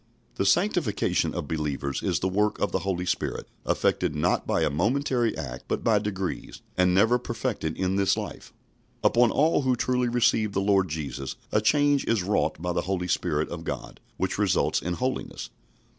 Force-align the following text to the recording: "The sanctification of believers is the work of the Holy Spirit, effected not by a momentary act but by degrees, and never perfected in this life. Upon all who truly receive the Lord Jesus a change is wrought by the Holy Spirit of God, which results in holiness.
"The 0.37 0.47
sanctification 0.47 1.35
of 1.35 1.47
believers 1.47 2.01
is 2.01 2.21
the 2.21 2.27
work 2.27 2.57
of 2.57 2.71
the 2.71 2.79
Holy 2.79 3.05
Spirit, 3.05 3.47
effected 3.67 4.15
not 4.15 4.47
by 4.47 4.63
a 4.63 4.71
momentary 4.71 5.37
act 5.37 5.65
but 5.67 5.83
by 5.83 5.99
degrees, 5.99 6.63
and 6.75 6.91
never 6.95 7.19
perfected 7.19 7.77
in 7.77 7.97
this 7.97 8.17
life. 8.17 8.51
Upon 9.03 9.29
all 9.29 9.61
who 9.61 9.75
truly 9.75 10.07
receive 10.07 10.53
the 10.53 10.59
Lord 10.59 10.89
Jesus 10.89 11.35
a 11.51 11.61
change 11.61 12.03
is 12.05 12.23
wrought 12.23 12.59
by 12.59 12.73
the 12.73 12.81
Holy 12.89 13.07
Spirit 13.07 13.49
of 13.49 13.63
God, 13.63 13.99
which 14.17 14.39
results 14.39 14.81
in 14.81 14.93
holiness. 14.95 15.51